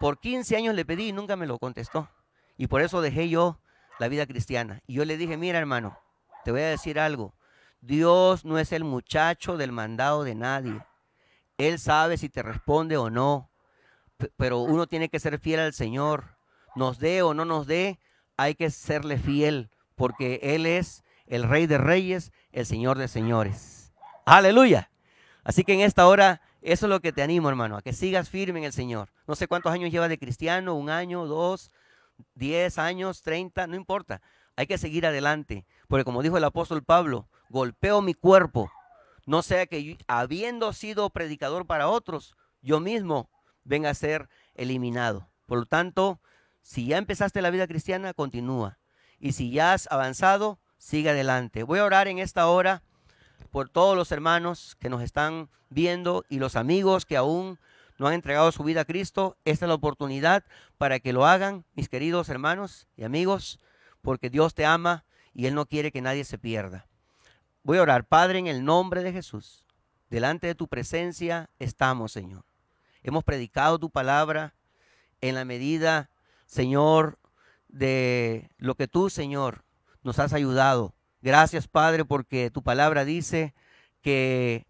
[0.00, 2.08] Por 15 años le pedí y nunca me lo contestó.
[2.56, 3.58] Y por eso dejé yo
[3.98, 4.80] la vida cristiana.
[4.86, 5.98] Y yo le dije, mira hermano,
[6.42, 7.34] te voy a decir algo.
[7.82, 10.80] Dios no es el muchacho del mandado de nadie.
[11.58, 13.50] Él sabe si te responde o no.
[14.36, 16.38] Pero uno tiene que ser fiel al Señor.
[16.76, 17.98] Nos dé o no nos dé,
[18.36, 23.92] hay que serle fiel, porque Él es el Rey de Reyes, el Señor de Señores.
[24.24, 24.90] Aleluya.
[25.44, 28.30] Así que en esta hora, eso es lo que te animo, hermano, a que sigas
[28.30, 29.10] firme en el Señor.
[29.26, 31.72] No sé cuántos años llevas de cristiano, un año, dos,
[32.34, 34.22] diez años, treinta, no importa.
[34.56, 38.72] Hay que seguir adelante, porque como dijo el apóstol Pablo, golpeo mi cuerpo,
[39.26, 43.30] no sea que habiendo sido predicador para otros, yo mismo
[43.62, 45.28] venga a ser eliminado.
[45.46, 46.20] Por lo tanto,
[46.62, 48.78] si ya empezaste la vida cristiana, continúa.
[49.20, 51.62] Y si ya has avanzado, sigue adelante.
[51.62, 52.82] Voy a orar en esta hora
[53.50, 57.58] por todos los hermanos que nos están viendo y los amigos que aún
[57.98, 59.36] no han entregado su vida a Cristo.
[59.44, 60.44] Esta es la oportunidad
[60.78, 63.60] para que lo hagan, mis queridos hermanos y amigos,
[64.00, 66.86] porque Dios te ama y Él no quiere que nadie se pierda.
[67.64, 69.64] Voy a orar, Padre, en el nombre de Jesús.
[70.10, 72.44] Delante de tu presencia estamos, Señor.
[73.04, 74.54] Hemos predicado tu palabra
[75.20, 76.10] en la medida,
[76.46, 77.20] Señor,
[77.68, 79.64] de lo que tú, Señor,
[80.02, 80.92] nos has ayudado.
[81.20, 83.54] Gracias, Padre, porque tu palabra dice
[84.00, 84.66] que,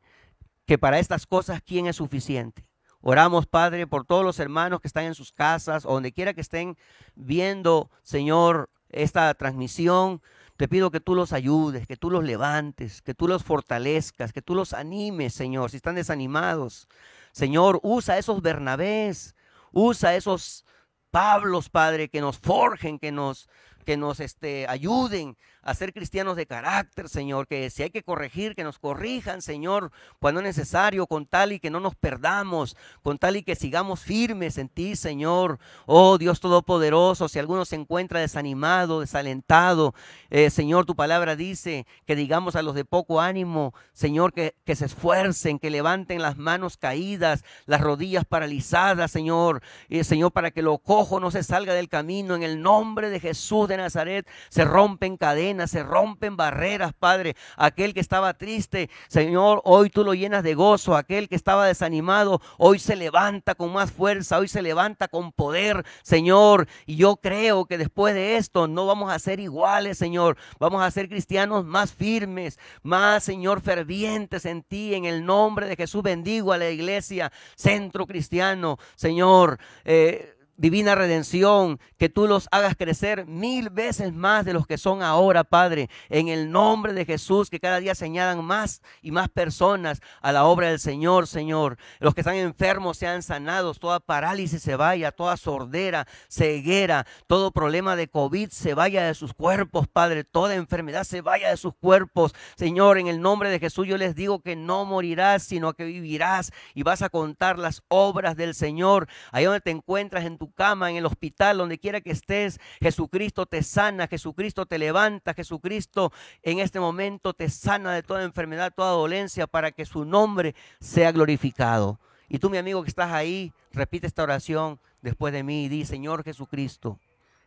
[0.67, 2.67] que para estas cosas, ¿quién es suficiente?
[3.01, 6.43] Oramos, Padre, por todos los hermanos que están en sus casas o donde quiera que
[6.43, 6.77] estén
[7.15, 10.21] viendo, Señor, esta transmisión.
[10.63, 14.43] Te pido que tú los ayudes, que tú los levantes, que tú los fortalezcas, que
[14.43, 16.87] tú los animes, Señor, si están desanimados.
[17.33, 19.35] Señor, usa esos Bernabés,
[19.73, 20.65] usa esos
[21.11, 23.49] Pablos, Padre, que nos forjen, que nos,
[23.85, 28.55] que nos este, ayuden a ser cristianos de carácter, Señor, que si hay que corregir,
[28.55, 33.19] que nos corrijan, Señor, cuando es necesario, con tal y que no nos perdamos, con
[33.19, 35.59] tal y que sigamos firmes en ti, Señor.
[35.87, 39.95] Oh Dios Todopoderoso, si alguno se encuentra desanimado, desalentado,
[40.31, 44.77] eh, Señor, tu palabra dice que digamos a los de poco ánimo, Señor, que, que
[44.77, 49.63] se esfuercen, que levanten las manos caídas, las rodillas paralizadas, Señor,
[50.03, 53.69] Señor, para que lo cojo no se salga del camino, en el nombre de Jesús
[53.69, 57.37] de Nazaret, se rompen cadenas, se rompen barreras, Padre.
[57.57, 60.97] Aquel que estaba triste, Señor, hoy tú lo llenas de gozo.
[60.97, 65.85] Aquel que estaba desanimado, hoy se levanta con más fuerza, hoy se levanta con poder,
[66.03, 66.67] Señor.
[66.87, 70.37] Y yo creo que después de esto no vamos a ser iguales, Señor.
[70.59, 74.95] Vamos a ser cristianos más firmes, más, Señor, fervientes en ti.
[74.95, 79.59] En el nombre de Jesús bendigo a la iglesia, centro cristiano, Señor.
[79.85, 85.03] Eh, divina redención, que tú los hagas crecer mil veces más de los que son
[85.03, 90.01] ahora, Padre, en el nombre de Jesús, que cada día señalan más y más personas
[90.21, 91.79] a la obra del Señor, Señor.
[91.99, 97.97] Los que están enfermos sean sanados, toda parálisis se vaya, toda sordera, ceguera, todo problema
[97.97, 102.37] de COVID se vaya de sus cuerpos, Padre, toda enfermedad se vaya de sus cuerpos.
[102.57, 106.53] Señor, en el nombre de Jesús yo les digo que no morirás, sino que vivirás
[106.73, 109.09] y vas a contar las obras del Señor.
[109.33, 113.47] Ahí donde te encuentras en tu cama, en el hospital, donde quiera que estés, Jesucristo
[113.47, 118.93] te sana, Jesucristo te levanta, Jesucristo en este momento te sana de toda enfermedad, toda
[118.93, 121.99] dolencia, para que su nombre sea glorificado.
[122.29, 125.85] Y tú, mi amigo que estás ahí, repite esta oración después de mí y di,
[125.85, 126.99] Señor Jesucristo,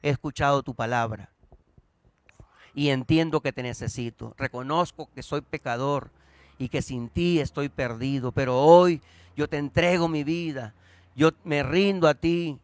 [0.02, 1.32] he escuchado tu palabra
[2.76, 4.36] y entiendo que te necesito.
[4.38, 6.12] Reconozco que soy pecador
[6.60, 9.02] y que sin ti estoy perdido, pero hoy
[9.36, 10.74] yo te entrego mi vida,
[11.16, 12.60] yo me rindo a ti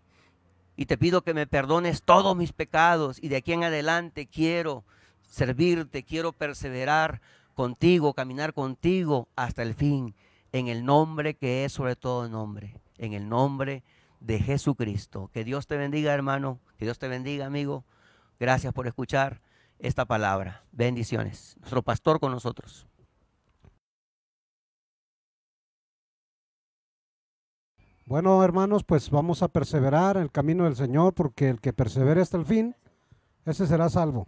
[0.76, 4.84] y te pido que me perdones todos mis pecados y de aquí en adelante quiero
[5.22, 7.22] servirte, quiero perseverar
[7.54, 10.16] contigo, caminar contigo hasta el fin,
[10.52, 13.84] en el nombre que es sobre todo nombre, en el nombre
[14.20, 15.30] de Jesucristo.
[15.34, 17.86] Que Dios te bendiga, hermano, que Dios te bendiga, amigo.
[18.40, 19.42] Gracias por escuchar
[19.80, 20.64] esta palabra.
[20.72, 21.56] Bendiciones.
[21.60, 22.88] Nuestro pastor con nosotros.
[28.12, 32.20] Bueno, hermanos, pues vamos a perseverar en el camino del Señor, porque el que persevere
[32.20, 32.76] hasta el fin,
[33.46, 34.28] ese será salvo.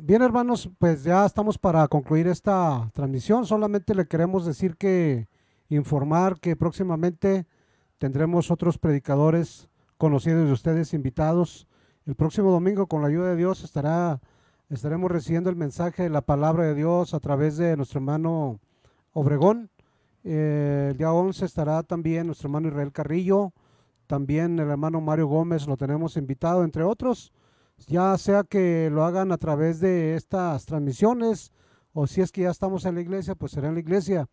[0.00, 3.44] Bien, hermanos, pues ya estamos para concluir esta transmisión.
[3.44, 5.28] Solamente le queremos decir que
[5.68, 7.46] informar que próximamente
[7.98, 9.68] tendremos otros predicadores
[9.98, 11.68] conocidos de ustedes invitados.
[12.06, 14.22] El próximo domingo, con la ayuda de Dios, estará
[14.70, 18.58] estaremos recibiendo el mensaje de la palabra de Dios a través de nuestro hermano
[19.12, 19.68] Obregón.
[20.24, 23.52] Eh, el día 11 estará también nuestro hermano Israel Carrillo,
[24.06, 27.32] también el hermano Mario Gómez lo tenemos invitado, entre otros,
[27.86, 31.52] ya sea que lo hagan a través de estas transmisiones
[31.92, 34.28] o si es que ya estamos en la iglesia, pues será en la iglesia.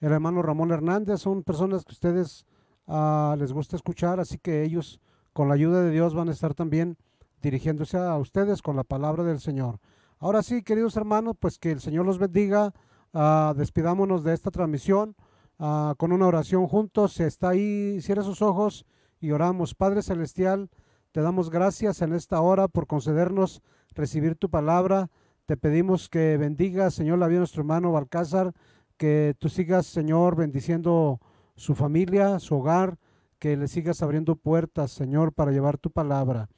[0.00, 2.46] El hermano Ramón Hernández son personas que ustedes
[2.86, 5.00] uh, les gusta escuchar, así que ellos
[5.32, 6.96] con la ayuda de Dios van a estar también
[7.42, 9.78] dirigiéndose a ustedes con la palabra del Señor.
[10.18, 12.72] Ahora sí, queridos hermanos, pues que el Señor los bendiga.
[13.12, 15.14] Uh, despidámonos de esta transmisión
[15.58, 17.20] uh, con una oración juntos.
[17.20, 18.86] Está ahí, cierra sus ojos
[19.20, 19.74] y oramos.
[19.74, 20.70] Padre Celestial,
[21.12, 23.62] te damos gracias en esta hora por concedernos
[23.94, 25.10] recibir tu palabra.
[25.46, 28.52] Te pedimos que bendiga, Señor, la vida de nuestro hermano Balcázar,
[28.96, 31.20] que tú sigas, Señor, bendiciendo
[31.54, 32.98] su familia, su hogar,
[33.38, 36.48] que le sigas abriendo puertas, Señor, para llevar tu palabra.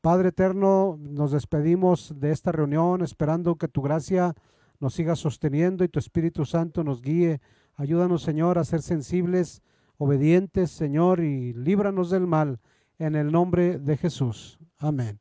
[0.00, 4.34] Padre eterno, nos despedimos de esta reunión esperando que tu gracia
[4.78, 7.40] nos siga sosteniendo y tu Espíritu Santo nos guíe.
[7.76, 9.62] Ayúdanos, Señor, a ser sensibles,
[9.96, 12.60] obedientes, Señor, y líbranos del mal
[12.98, 14.58] en el nombre de Jesús.
[14.78, 15.20] Amén.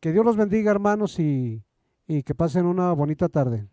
[0.00, 1.62] Que Dios los bendiga, hermanos, y,
[2.06, 3.68] y que pasen una bonita tarde.